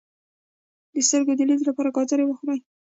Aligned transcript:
د 0.93 0.95
سترګو 1.07 1.33
د 1.37 1.41
لید 1.49 1.61
لپاره 1.69 1.93
ګازرې 1.97 2.25
وخورئ 2.27 2.59